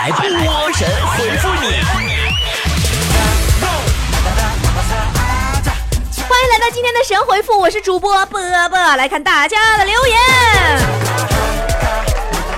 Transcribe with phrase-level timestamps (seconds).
[0.00, 1.66] 来，波神回复你。
[6.26, 8.40] 欢迎来到今天的神回复，我是主播波
[8.70, 10.18] 波，来看大家的留言。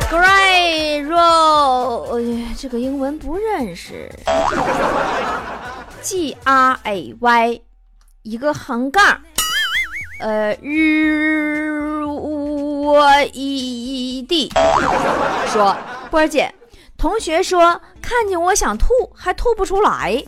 [0.09, 4.09] Gray Roll，这个英文不认识。
[6.01, 7.61] G R A Y，
[8.23, 9.21] 一个横杠，
[10.21, 14.49] 呃，日我 E D，
[15.53, 15.77] 说
[16.09, 16.55] 波儿姐，
[17.03, 20.23] 同学说看见我想吐，还吐不出来。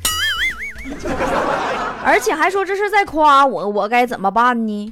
[2.05, 4.91] 而且还说这是在夸我，我该怎么办呢？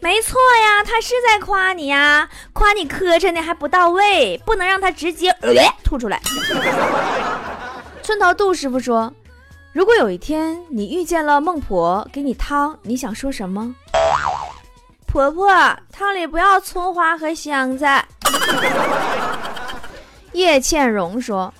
[0.00, 5.52] 没错呀，他是在夸你呀，夸你磕碜的还不到位，不能让他直接呃
[5.84, 6.18] 吐出来。
[8.02, 9.12] 村头杜师傅说，
[9.74, 13.74] 如果有一天你遇见了孟婆给你汤，你想说什么？
[15.06, 15.52] 婆婆，
[15.92, 18.02] 汤里不要葱花和香菜。
[20.38, 21.52] 叶倩蓉说。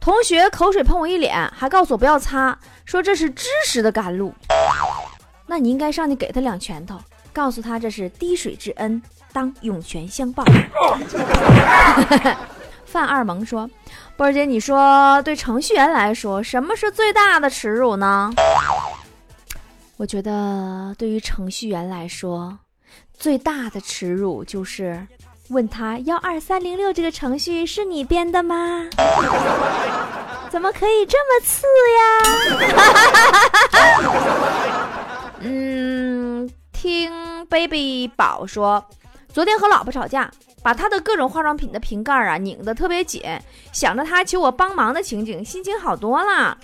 [0.00, 4.34] 同学口水喷我一脸，还告诉我不要擦，说这是知识的甘露。
[5.46, 6.98] 那你应该上去给他两拳头，
[7.32, 9.00] 告诉他这是滴水之恩，
[9.32, 10.42] 当涌泉相报。
[12.84, 13.70] 范二萌说
[14.18, 18.32] ：“波儿姐，你说对程序员来说，什么是最大的耻辱呢？”
[19.98, 22.58] 我觉得对于程序员来说，
[23.14, 25.06] 最大的耻辱就是。
[25.52, 28.88] 问他幺二三零六这个程序是你编的吗？
[30.48, 31.66] 怎么可以这么次
[31.98, 32.02] 呀？
[35.40, 38.82] 嗯，听 baby 宝说，
[39.32, 40.30] 昨天和老婆吵架，
[40.62, 43.22] 把她的各种化妆品的瓶盖啊拧得特别紧，
[43.72, 46.56] 想着她求我帮忙的情景，心情好多了。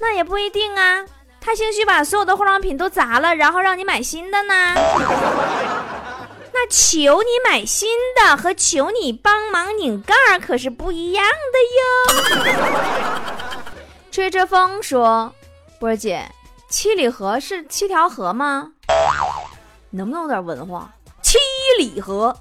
[0.00, 1.04] 那也不一定啊，
[1.40, 4.54] 他兴许把所有的化妆品都砸了，然后让你买新的呢。
[6.52, 13.22] 那求你买新的和求你帮忙拧盖儿可是不一样的哟。
[14.10, 15.32] 吹着风说
[15.78, 16.28] ：“波儿姐，
[16.68, 18.72] 七里河是七条河吗？
[19.90, 20.92] 能不能有点文化？
[21.22, 21.38] 七
[21.78, 22.36] 里河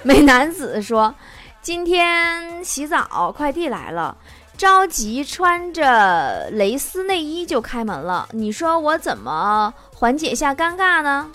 [0.05, 1.15] 美男子说
[1.63, 4.17] ：“今天洗澡，快递来了。”
[4.63, 11.29] 着急穿着蕾丝内衣就开门了，你说我怎么缓解下尴尬呢？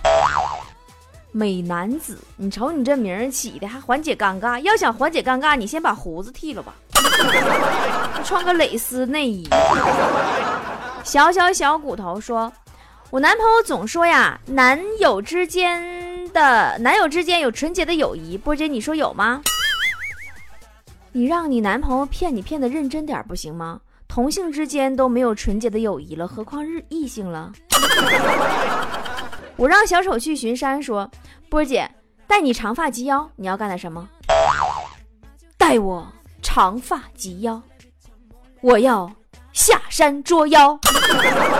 [1.33, 4.57] 美男子，你瞅你这名起的还缓解尴尬？
[4.59, 6.73] 要想缓解尴尬，你先把胡子剃了吧，
[8.23, 9.45] 穿个蕾丝内衣。
[11.03, 12.49] 小小小骨头说
[13.11, 19.41] ：“我男朋友总说呀，男友之间的男友之间有纯洁的友谊，波姐你说有吗？”
[21.17, 23.81] 你让你男朋友骗你骗的认真点不行吗？
[24.07, 27.51] 同性之间都没有纯洁的友谊了，何况日异性了？
[29.57, 31.09] 我让小丑去巡山，说
[31.49, 31.89] 波姐
[32.27, 34.07] 带你长发及腰，你要干点什么？
[35.57, 36.07] 带我
[36.43, 37.59] 长发及腰，
[38.61, 39.11] 我要
[39.53, 40.79] 下山捉妖。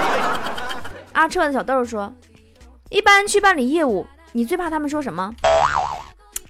[1.14, 2.14] 阿彻的小豆说，
[2.92, 5.34] 一般去办理业务，你最怕他们说什么？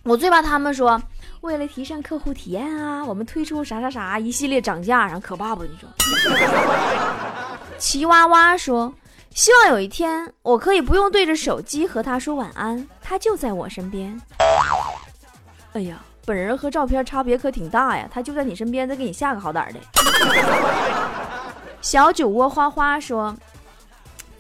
[0.04, 1.02] 我最怕他们说。
[1.42, 5.64] 为了提升客户体验啊，我们推出啥啥啥一系列涨价，然后可怕不？
[5.64, 5.88] 你说？
[7.78, 8.92] 奇娃娃说
[9.34, 14.20] ：“希望有一天我可以不用对着手机和他说晚安，他就在我身边。”
[15.74, 19.80] 哎呀，本人和照片差别可挺大呀，他就在你身边，再给你下个好歹的。
[21.82, 23.36] 小酒窝花花说：“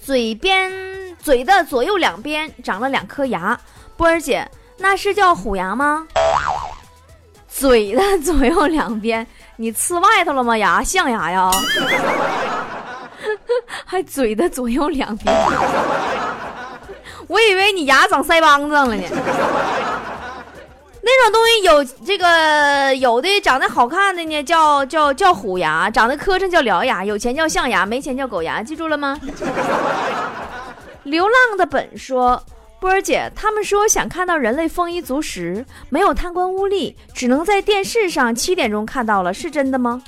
[0.01, 0.71] 嘴边
[1.19, 3.57] 嘴的左右两边长了两颗牙，
[3.95, 4.49] 波儿姐，
[4.79, 6.05] 那是叫虎牙吗？”
[7.59, 9.25] 嘴的左右两边，
[9.55, 10.55] 你刺外头了吗？
[10.57, 11.49] 牙象牙呀，
[13.83, 15.35] 还嘴的左右两边，
[17.27, 19.03] 我以为你牙长腮帮子了呢。
[21.01, 28.61] 那种东西有这个有的长得好看的呢，叫叫叫虎牙；长得磕碜叫獠牙；有钱叫象牙，没钱叫狗牙。
[28.61, 29.19] 记住了吗？
[31.03, 32.43] 流浪的本说。
[32.79, 40.01] 波儿姐，他们说想看到人类丰衣足食，没有贪官污吏，只能在电视上七点钟看到了，是真的吗？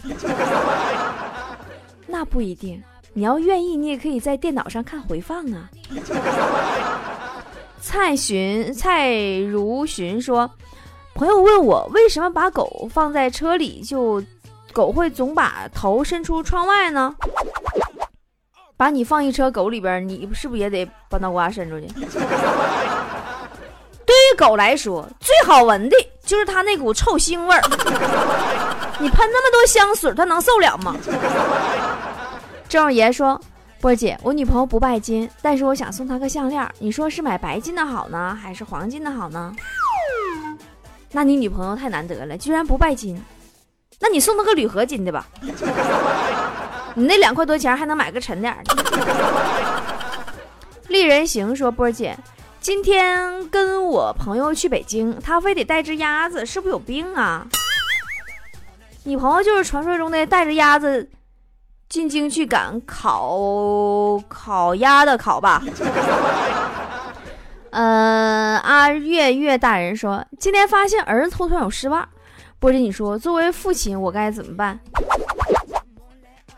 [2.06, 2.82] 那不一定，
[3.14, 5.70] 你要愿意，你也可以在电脑上看回放啊。
[7.82, 10.50] 蔡寻蔡如寻说，
[11.16, 14.22] 朋友问我为什么把狗放在车里，就
[14.72, 17.16] 狗会总把头伸出窗外呢？
[18.80, 21.88] 把你放一车狗里边，你是不是也得把脑瓜伸出去？
[24.06, 27.62] 对于狗来说，最好闻的就是它那股臭腥味儿。
[28.98, 30.96] 你喷那么多香水，它能受了吗？
[32.70, 33.38] 郑少爷说
[33.82, 39.54] ：“波姐，我女朋友不拜金，但是我想送她个项链，你说是买白金的好呢，还是黄金的好呢？”
[41.12, 43.22] 那你女朋友太难得了，居然不拜金，
[44.00, 45.28] 那你送她个铝合金的吧。
[46.96, 48.76] 你那两块多钱还能买个沉点的。
[50.88, 52.18] 丽人行说：“波姐，
[52.60, 57.46] 今天跟我朋友去北京，他非得带只鸭子，是不是有病啊？
[59.04, 61.08] 你朋友就是传说中的带着鸭子
[61.88, 63.40] 进京去赶烤
[64.28, 65.64] 烤鸭的烤吧？”
[67.72, 72.10] 呃，阿月月大人说：“今天发现儿子偷偷有丝袜，
[72.58, 74.80] 波姐，你说作为父亲我该怎么办？”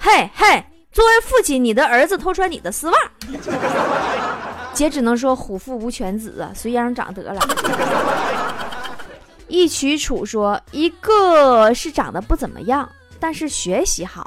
[0.03, 2.97] 嘿嘿，作为父亲，你的儿子偷穿你的丝袜，
[4.73, 7.39] 姐只能说虎父无犬子啊，随样长得了。
[9.47, 12.89] 一曲楚说，一个是长得不怎么样，
[13.19, 14.23] 但是学习好；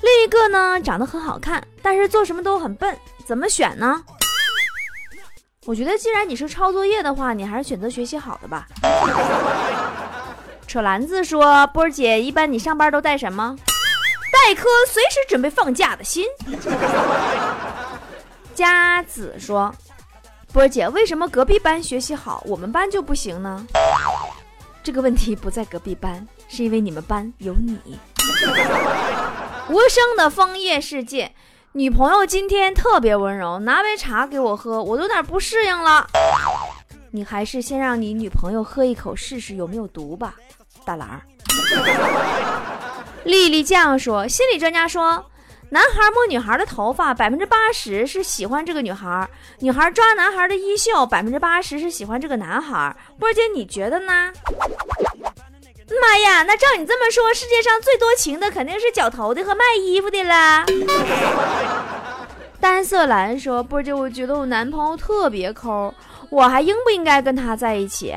[0.00, 4.02] 另一个呢，长得很好看，但是做什么都很笨，怎么选呢？
[5.66, 8.66] 我觉得，既然你是抄作业的话，你还是选择学习好的吧。
[10.66, 13.56] 扯篮子说，波儿姐，一般你上班都带什么？
[14.32, 16.26] 带颗随时准备放假的心。
[18.54, 19.72] 佳子说
[20.52, 23.64] ：“波姐，为什么隔壁班学习好，我们班就不行呢？”
[24.82, 27.78] 这个问题不在隔壁班，是因为你们班有你。
[29.70, 31.32] 无声的枫叶世界，
[31.72, 36.06] 女朋友今天特别温柔，拿杯茶给我喝，我都有点不适应了。
[37.12, 40.34] 你还是先让你女朋友喝一口试试有没有毒吧，
[40.84, 41.20] 大郎。
[43.24, 45.24] 丽丽酱说：“心理专家说，
[45.70, 49.24] 男孩摸女孩的头发，百分之八十是喜欢这个女孩；
[49.60, 52.94] 女孩抓男孩的衣袖，百分之八十是喜欢这个男孩。
[53.18, 54.32] 波姐，你觉得呢？”
[56.00, 60.64] 妈呀，那照你这么说，世界上最多情的肯定是绞头的和卖衣服的了。
[62.58, 65.94] 单色蓝说：“波姐，我觉得我男朋友特别抠，
[66.30, 68.14] 我还应不应该跟他在一起？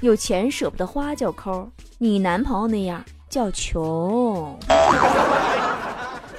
[0.00, 4.56] 有钱舍不得花叫抠，你男朋友那样。”叫穷，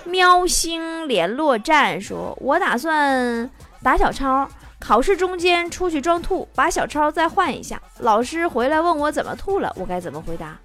[0.06, 3.52] 喵星联络站说：“我打算
[3.84, 4.48] 打小抄，
[4.80, 7.82] 考试中间出去装吐，把小抄再换一下。
[8.00, 10.58] 老师回来问我怎么吐了，我该怎么回答？”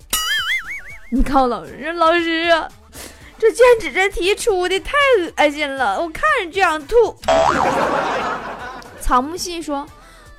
[1.11, 2.69] 你告诉老师，老师啊，
[3.37, 4.93] 这卷纸这题出的太
[5.37, 7.17] 恶心了，我看着就想吐。
[9.01, 9.85] 草木信说：“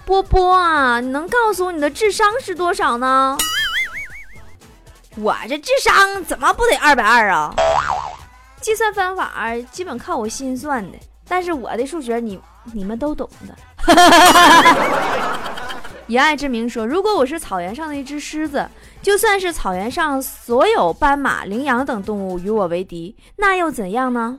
[0.07, 3.37] 波波啊，你能告诉我你的智商是多少呢？”
[5.17, 7.53] 我这智商怎么不得二百二啊？
[8.61, 10.97] 计算方法基本靠我心算的，
[11.27, 12.39] 但是我的数学你
[12.73, 13.55] 你们都懂的。
[16.07, 18.69] 以爱之名说，如果我是草原上的一只狮子，
[19.01, 24.37] 就算是草原上所有斑马、羚羊等动物与我为敌，那又怎样呢？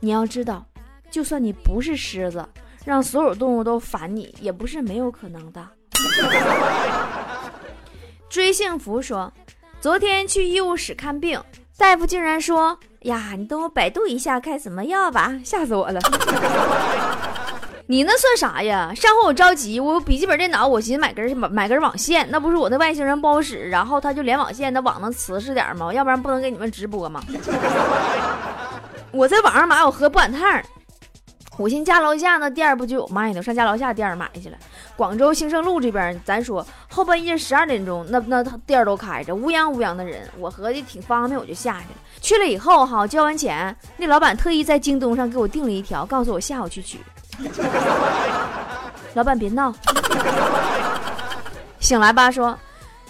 [0.00, 0.64] 你要知道，
[1.10, 2.48] 就算你不是狮子，
[2.84, 5.68] 让所有动物都烦你，也不是没有可能的。
[8.32, 9.30] 追幸福说，
[9.78, 11.38] 昨天去医务室看病，
[11.76, 15.34] 大夫竟然说：“呀，你等我百度一下开什么药吧。
[15.44, 16.00] ”吓死我了！
[17.86, 18.90] 你那算啥呀？
[18.96, 25.92] 上回我着急，我笔记本电脑，我寻思买根买根网线，那不是我那外星人不好使，然后他就连网线，那网能瓷实点吗？
[25.92, 27.22] 要不然不能给你们直播吗？
[29.12, 30.40] 我在网上买，我喝不赶趟。
[31.58, 34.56] 我寻家楼下那店不就有卖的，上家楼下店买去了。
[34.96, 40.28] 广州兴盛路这边，咱说后半夜十二点钟，那那店都开着，乌泱乌泱的人。
[40.38, 42.00] 我合计挺方便，我就下去了。
[42.20, 46.98] 去了以后哈，交完钱，那老板特意在京东上给我订了一条，告诉我下午去取。
[49.14, 49.74] 老板别闹。
[51.80, 52.58] 醒来吧，说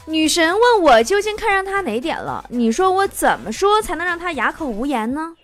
[0.06, 2.44] 女神问我究竟看上他哪点了？
[2.48, 5.34] 你说我怎么说才能让他哑口无言呢？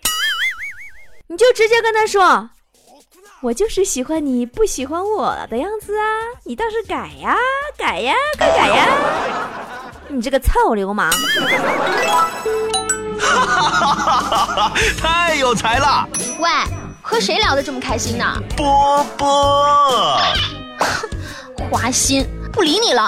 [1.27, 2.49] 你就直接跟他说。
[3.41, 6.03] 我就是喜欢你不喜欢我的样子啊！
[6.43, 7.37] 你倒是改呀，
[7.77, 8.85] 改呀，快改呀！
[10.09, 11.09] 你这个臭流氓！
[13.17, 14.73] 哈哈哈哈哈！
[15.01, 16.05] 太有才了！
[16.39, 16.49] 喂，
[17.01, 18.25] 和谁聊得这么开心呢？
[18.57, 20.17] 波波，
[21.71, 22.27] 花心。
[22.51, 23.07] 不理你了。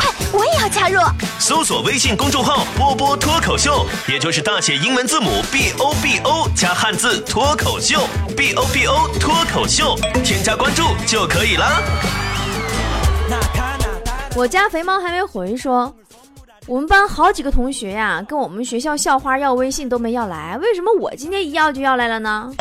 [0.00, 0.98] 快，我也要加入。
[1.38, 11.82] 搜索微信公众号“波波脱口秀”，也就是大写英文字母 B O B O 加汉字“脱口秀 ”，B O B O 脱口秀，添加关注就可以了。
[14.36, 15.94] 我家肥猫还没回，说
[16.66, 22.52] 我们班好几个同学呀，跟我们学校校花要微信都没要来，为什么我今天一要就要来了呢？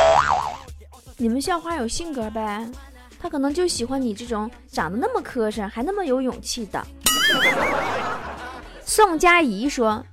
[1.18, 2.68] 你们校花有性格呗，
[3.22, 6.86] 她可能就喜欢你这种长得那么磕碜还那么有勇气的。
[8.86, 10.04] 宋佳怡说：“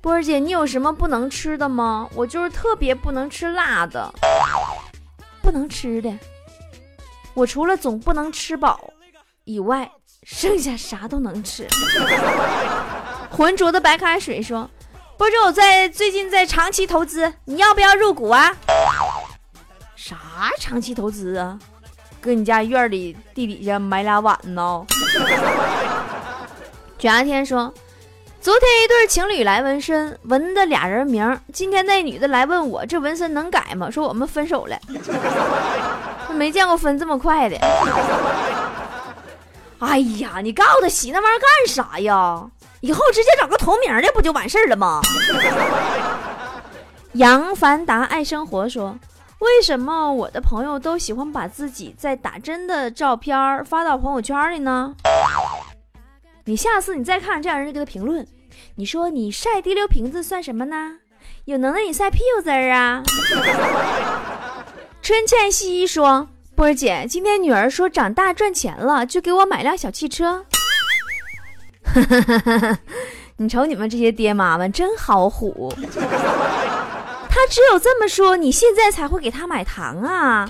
[0.00, 2.08] 波儿姐，你有什么不能吃的吗？
[2.14, 4.12] 我就是特别不能吃辣的，
[5.40, 6.12] 不能吃的。
[7.34, 8.92] 我除了总不能吃饱
[9.44, 9.90] 以外，
[10.24, 11.66] 剩下啥都能吃。
[13.30, 14.68] ”浑浊的白开水说
[15.16, 18.54] ：“波儿姐，我在最近在长期投资，你要不要入股啊？”
[19.96, 20.16] 啥
[20.58, 21.58] 长期投资啊？
[22.20, 24.84] 搁你家院里地底下埋俩碗呢？
[27.02, 27.74] 卷牙天说，
[28.40, 31.36] 昨天一对情侣来纹身，纹的俩人名。
[31.52, 33.90] 今天那女的来问我，这纹身能改吗？
[33.90, 34.78] 说我们分手了。
[36.32, 37.56] 没见过分这么快的。
[39.80, 42.40] 哎呀，你告诉他洗那玩意儿干啥呀？
[42.82, 45.00] 以后直接找个同名的不就完事儿了吗？
[47.14, 48.96] 杨凡达爱生活说。
[49.40, 54.94] 为什么我的朋友都喜欢把自己在打针的照片发到朋友圈里呢？
[56.44, 58.26] 你下次你再看这样人就给他评论，
[58.74, 60.96] 你说你晒滴溜瓶子算什么呢？
[61.44, 63.02] 有能耐你晒屁股滋儿啊！
[65.02, 70.44] 春倩西说：“波儿姐，今天女儿说长大赚钱了，就给我买辆小汽车。
[73.38, 75.72] ”你瞅你们这些爹妈们真好虎。
[77.28, 80.48] 他只有这么说，你现在才会给他买糖啊？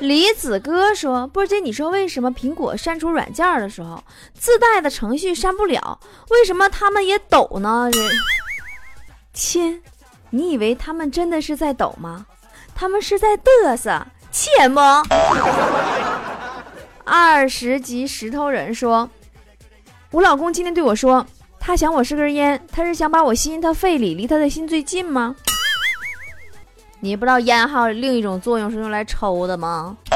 [0.00, 4.02] 李子哥说：“波姐，你说为什么苹果删除软件的时候，
[4.32, 5.98] 自带的程序删不了？
[6.30, 7.90] 为什么他们也抖呢？”
[9.34, 9.82] 亲，
[10.30, 12.26] 你以为他们真的是在抖吗？
[12.74, 15.02] 他们是在嘚瑟，切么？
[17.04, 19.10] 二十级石头人说
[20.12, 21.26] ：“我老公今天对我说。”
[21.60, 25.36] 他想我是根烟，他是想把我吸进他肺里，离他的心最近吗？
[27.00, 29.96] 你不知道烟还有另一种作用是用来抽的吗？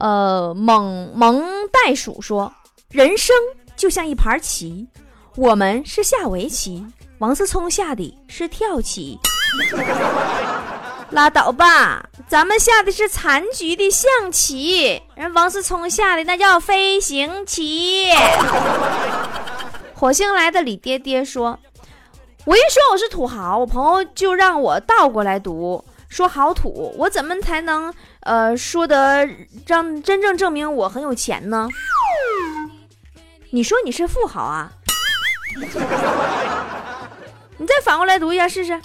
[0.00, 2.52] 呃，猛萌袋鼠说，
[2.90, 3.34] 人生
[3.76, 4.86] 就像一盘棋，
[5.36, 6.84] 我们是下围棋，
[7.18, 9.18] 王思聪下的是跳棋。
[11.10, 18.08] 拉倒吧，咱们下的是残局的象棋，人王思聪下的那叫飞行棋。
[19.94, 21.56] 火星来的李爹爹说
[22.44, 26.94] ：“我一说我是土豪，我朋友就让我倒过来读，说好土。
[26.98, 29.26] 我怎么才能呃说得
[29.66, 31.66] 让真正证明我很有钱呢？
[33.50, 34.70] 你说你是富豪啊？
[37.56, 38.78] 你再反过来读一下试试。”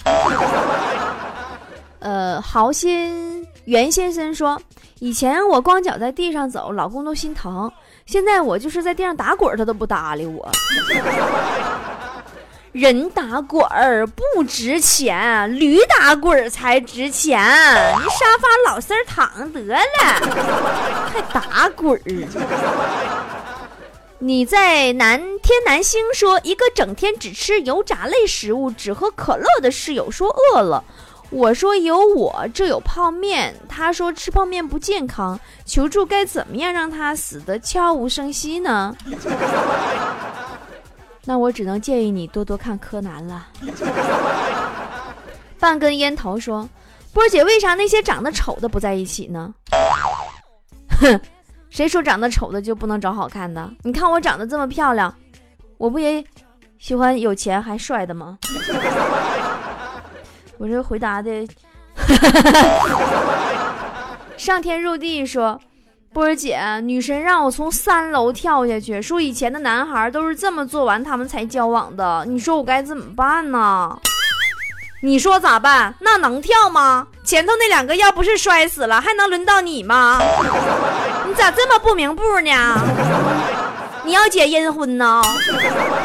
[2.00, 4.58] 呃，豪心袁先生说
[5.00, 7.70] ：“以前我光脚在地上走，老公都心疼。
[8.06, 10.50] 现在我就是在地上打滚，他都不搭理我。
[12.72, 17.36] 人打滚儿不值钱，驴打滚儿才值钱。
[17.40, 19.80] 你沙发老实躺得了，
[21.12, 22.28] 还打滚儿？
[24.20, 30.84] 你在南天南星说，一个整天只吃油炸类食物、只喝可乐的室友说饿了。”
[31.32, 38.96] 我说有我这有泡面，他说吃泡面不健康，求助该怎么样让他死得悄无声息呢？
[41.30, 43.46] 那我只能建议你多多看柯南了。
[45.60, 46.68] 半根烟头说
[47.14, 49.54] ：“波姐，为啥那些长得丑的不在一起呢？”
[51.00, 51.20] 哼，
[51.70, 53.70] 谁说长得丑的就不能找好看的？
[53.84, 55.14] 你看我长得这么漂亮，
[55.78, 56.24] 我不也
[56.80, 58.36] 喜欢有钱还帅的吗？
[60.58, 61.46] 我这回答的，
[64.36, 65.60] 上天入地说，
[66.12, 73.96] 波儿姐，女神让我从三楼跳下去，说以前的男孩都是这么做完他们才交往的，你说我该怎么办呢？
[75.02, 75.94] 你说咋办？
[76.00, 77.06] 那能跳吗？
[77.22, 80.20] 前头那两个要不是摔死了，还能轮到你吗？
[81.26, 82.76] 你咋这么不明步呢？
[84.04, 85.22] 你要结阴婚呢？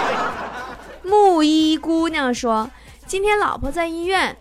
[1.01, 2.69] 木衣姑娘说。
[3.07, 4.35] 今天老婆在医院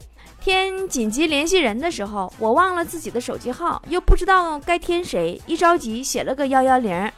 [0.45, 7.11] 添紧急联系人的时候，我忘了自己的手机号，又不知道该添谁，一着急写了个幺幺零。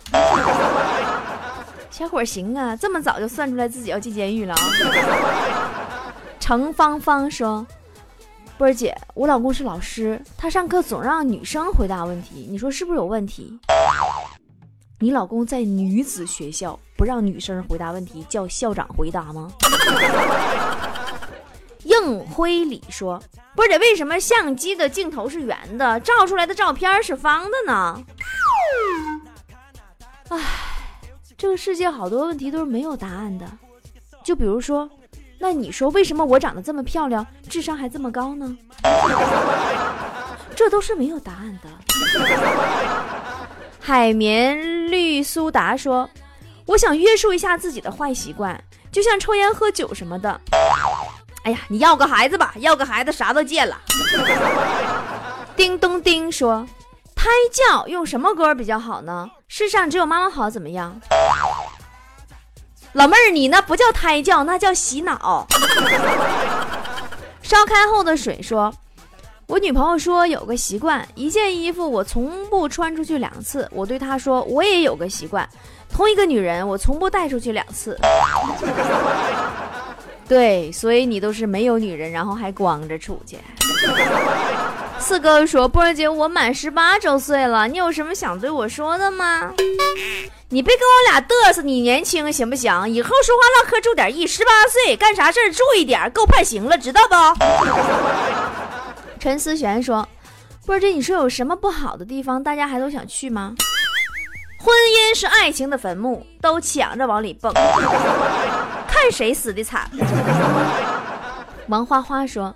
[1.90, 4.60] 小伙行啊，这么早就算出来自己要进监狱了啊！
[6.38, 7.66] 程芳芳说
[8.56, 13.58] ：“波儿姐，我老公是老师，他上课总让女生回答问题，你说是不是有问题？
[15.00, 19.50] 你老公在女子学校不让女生回答问题，叫校长回答吗？”
[22.02, 23.22] 应辉礼说
[23.54, 28.02] ：“波姐，为什么相机的镜头是圆的，照出来的照片是方的呢？”
[30.28, 30.38] 唉，
[31.36, 33.46] 这个世界好多问题都是没有答案的。
[34.24, 34.88] 就比如说，
[35.38, 38.56] 那你说为什么我长得这么漂亮，智商还这么高呢？
[40.56, 41.68] 这都是没有答案的。
[43.78, 46.08] 海绵绿苏达说
[46.66, 48.60] ：“我想约束一下自己的坏习惯，
[48.90, 50.40] 就像抽烟、喝酒什么的。”
[51.46, 53.80] 哎呀，你要个孩子吧，要个孩子啥都戒了。
[55.54, 56.66] 叮咚叮说
[57.14, 59.30] ：“胎教用什么歌比较好呢？
[59.46, 61.00] 世上只有妈妈好，怎么样？”
[62.94, 65.46] 老妹儿，你那不叫胎教，那叫洗脑。
[67.42, 68.74] 烧开后的水说
[69.46, 73.68] ：“我女朋友说有个习惯，一件衣服我从不穿出去两次。
[73.72, 75.48] 我对她说，我也有个习惯，
[75.88, 77.96] 同一个女人我从不带出去两次。
[80.28, 83.38] 对，所以你都是没有女人，然后还光着出去。”
[84.98, 89.52] 四哥说：“波儿姐，我满十八周岁了，你有什么想对我说的吗？”
[90.48, 92.88] 你别跟我俩嘚瑟，你年轻行不行？
[92.88, 94.26] 以后说话唠嗑注点意。
[94.26, 97.14] 十八岁干啥事儿注意点，够判刑了，知道不？
[99.18, 100.08] 陈思璇说
[100.64, 102.42] ：“波姐，你说有什么不好的地方？
[102.42, 103.54] 大家还都想去吗？
[104.58, 107.52] 婚姻是爱情的坟墓，都抢着往里蹦，
[108.96, 109.90] 看谁死的惨。”
[111.68, 112.54] 王花花说：“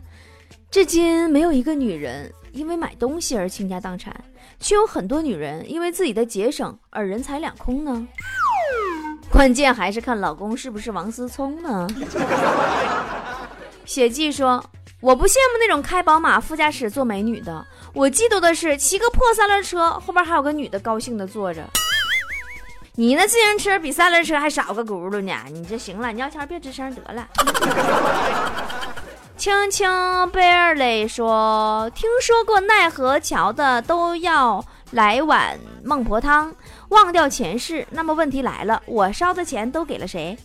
[0.70, 4.14] 至今没有一个女人因为买东西而倾家荡产。”
[4.58, 8.06] 却有很多女人因为自己的节省而人财两空呢。
[9.30, 11.88] 关键还是看老公是不是王思聪呢。
[13.86, 14.62] 雪季说
[15.00, 21.64] ：“我不羡慕那种开宝马副驾驶坐美女的，我嫉妒的是骑个破三轮车后边还有个女的高兴的坐着。
[23.00, 25.34] 你那自行车比三轮车还少个轱辘呢。
[25.50, 27.26] 你这行了，你要钱别吱声得了。”
[29.38, 29.88] 青青
[30.32, 36.54] 贝尔雷说：“听说过奈何桥的都要来碗孟婆汤，
[36.90, 37.88] 忘掉前世。
[37.88, 40.36] 那么问题来了，我烧的钱都给了谁？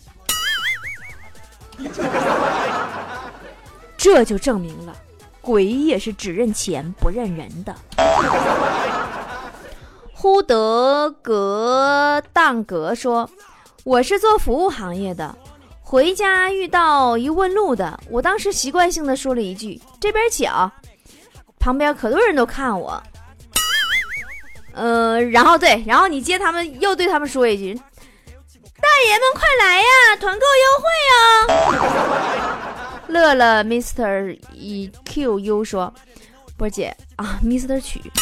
[3.98, 4.96] 这就证明了，
[5.42, 7.76] 鬼也是只认钱不认人的。”
[10.18, 13.28] 呼德格当格说
[13.84, 15.36] ：“我是做服务行业的。”
[15.84, 20.50] 回家遇到一问路的，我当时习惯性的说了一句：“这边请。”
[21.60, 23.00] 旁边可多人都看我，
[24.72, 27.74] 呃，然后对，然后你接他们又对他们说一句
[28.80, 35.92] ：“大爷们快来呀，团购优惠啊！”乐乐 Mr E Q U 说
[36.56, 38.00] ：“波姐啊，Mr 曲，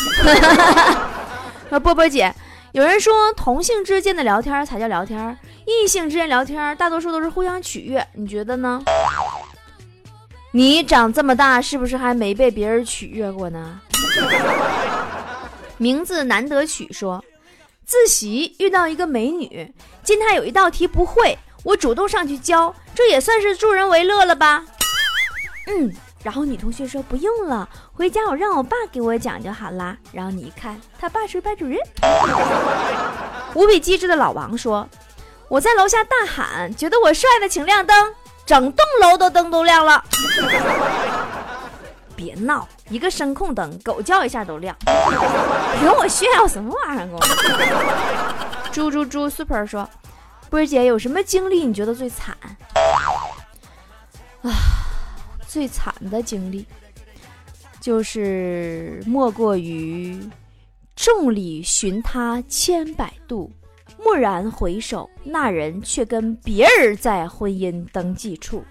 [1.68, 2.35] 说波波姐。”
[2.72, 8.83] 有人说，同性之间的聊天才叫聊天，异性之间聊天大多数都是互相取悦，你觉得呢？
[10.50, 13.81] 你长这么大，是不是还没被别人取悦过呢？
[15.79, 17.24] 名字难得取说，
[17.87, 19.72] 自习遇到一个美女，
[20.03, 24.64] 见她有一道题不会，我主动上去教，这也算是助人为乐了吧？
[25.68, 25.94] 嗯。
[26.24, 29.94] 然后女同学说不用了，回家我让我爸给我讲就好啦。
[30.10, 31.78] 然后你一看，他爸是班主任。
[33.54, 34.88] 无比机智的老王说
[35.48, 38.14] ：“我在楼下大喊，觉得我帅的请亮灯，
[38.46, 40.02] 整栋楼的灯都亮了。
[42.16, 44.74] 别闹，一个声控灯，狗叫一下都亮。
[44.87, 47.08] 跟我炫耀什么玩意儿？
[47.12, 47.20] 我
[48.72, 49.87] 猪猪猪 super 说，
[50.48, 52.34] 波儿姐有什么经历你觉得最惨？
[54.42, 54.50] 啊。”
[55.54, 56.66] 最惨的经历，
[57.80, 60.18] 就是莫过于
[60.96, 63.52] 众里寻他千百度，
[63.98, 68.64] 蓦然回首，那人却跟别人在婚姻登记处。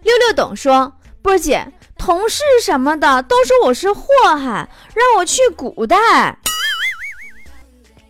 [0.00, 4.06] 六六懂说，波姐，同事什么的都说我是祸
[4.38, 6.38] 害，让我去古代。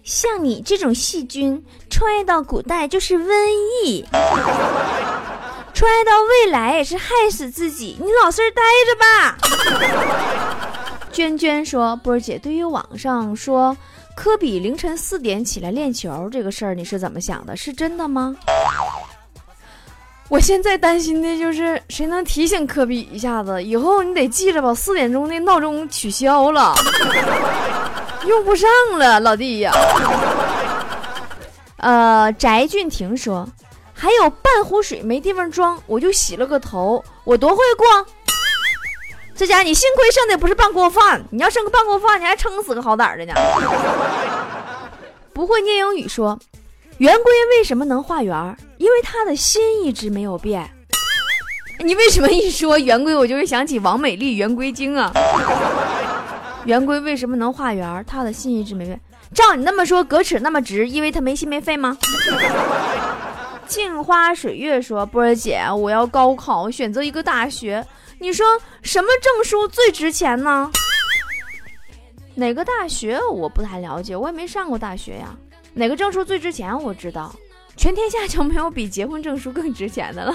[0.04, 3.26] 像你这种细菌，穿越到古代就是瘟
[3.82, 4.04] 疫。
[5.74, 9.36] 穿到未来也是害死自己，你老实待着吧。
[11.12, 13.76] 娟娟说：“波儿姐，对于网上说
[14.16, 17.56] 科比凌晨四点起来练球这个事儿，你是怎么想的？
[17.56, 18.34] 是真的吗？”
[20.30, 26.74] 我现在担心的就是谁能提醒科比一下子，以后你得记着把四点钟的闹钟取消了，
[28.26, 29.72] 用不上了，老弟呀。
[31.76, 33.46] 呃，翟俊廷说。
[34.04, 37.02] 还有半壶水没地方装，我就洗了个头。
[37.24, 38.04] 我多会逛，
[39.34, 43.32] 这家你幸亏剩的不是半锅饭，你要剩个半锅饭，你还撑死个好歹的呢。
[45.32, 46.38] 不会念英语说，
[46.98, 48.54] 圆规为什么能画圆？
[48.76, 50.70] 因为他的心一直没有变。
[51.78, 55.10] 你为什么一说圆规，我就会想起王美丽《圆规经》啊？
[56.66, 58.04] 圆规为什么能画圆？
[58.06, 59.00] 他的心一直没变。
[59.32, 61.96] 照你那么说，格尺那么直，因为他没心没肺吗？
[63.66, 67.86] 镜花水月说：“波儿姐，我要高考，选择一个大学，
[68.18, 70.70] 你说什么证书最值钱呢？
[72.34, 75.34] 哪个大学我不太了解，我也没上过大学呀。
[75.72, 77.34] 哪个证书最值钱我知道，
[77.76, 80.34] 全天下就没有比结婚证书更值钱的了。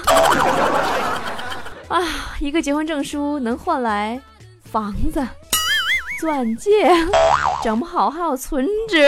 [1.88, 2.02] 啊，
[2.40, 4.20] 一个结婚证书能换来
[4.64, 5.26] 房子、
[6.18, 6.90] 钻戒，
[7.62, 8.98] 整不好还有存折。”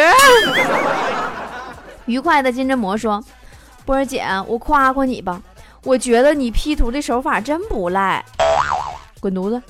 [2.07, 3.23] 愉快的金针蘑说。
[3.93, 5.39] 波姐，我夸夸你吧，
[5.85, 8.25] 我觉得你 P 图的手法真不赖。
[9.21, 9.61] 滚犊子！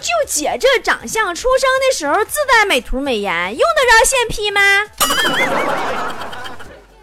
[0.00, 4.60] 就姐这长相，出生的时候自带美图美颜，用得着现 P 吗？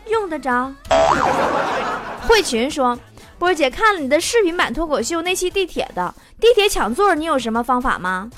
[0.07, 0.73] 用得着。
[2.27, 2.99] 慧群说
[3.39, 8.29] ：“波姐看了你的视频版脱口秀那期地铁的，地铁抢座，你有什么方法吗？”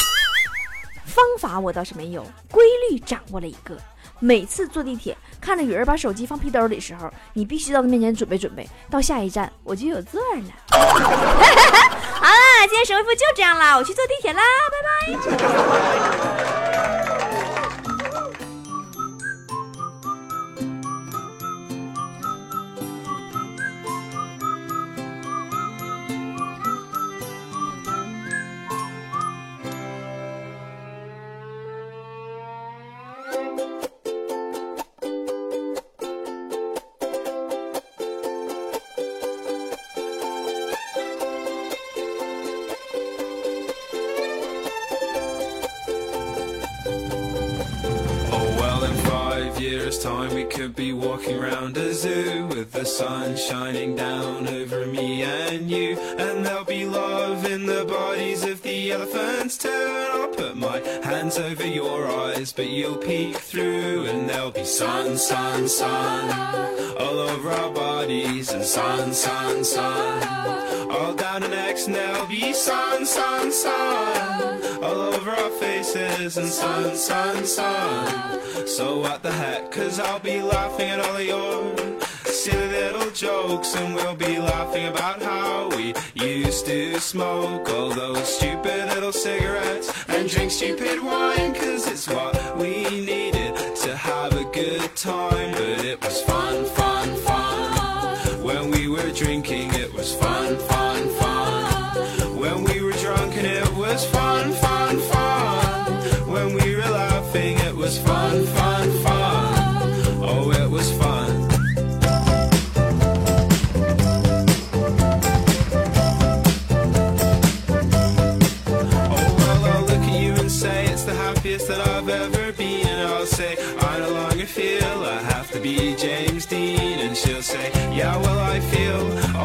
[1.03, 3.75] 方法我倒是没有，规律掌握了一个。
[4.21, 10.53] 每次坐地铁，看着有人把手机放屁兜里的时候，你必须到他面前准备准备，到下一站我就有座了。
[10.69, 10.77] 好
[12.29, 14.41] 了，今天神回复就这样了，我去坐地铁啦，
[15.09, 16.60] 拜拜。
[50.01, 55.69] Time we could be walking around a zoo with the sun shining down over me and
[55.69, 55.95] you.
[56.17, 60.10] And there'll be love in the bodies of the elephants too
[60.41, 65.67] put my hands over your eyes but you'll peek through and there'll be sun sun
[65.67, 66.23] sun
[66.99, 70.23] all over our bodies and sun sun sun
[70.89, 76.49] all down the necks and there'll be sun sun sun all over our faces and
[76.49, 82.01] sun sun sun so what the heck, cause I'll be laughing at all of your
[82.25, 88.27] silly little jokes And we'll be laughing about how we used to smoke All those
[88.37, 89.70] stupid little cigarettes
[90.31, 93.20] drink stupid wine Cause it's what we needed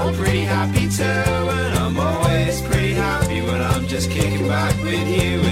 [0.07, 5.09] I'm pretty happy too, and I'm always pretty happy when I'm just kicking back with
[5.09, 5.46] you.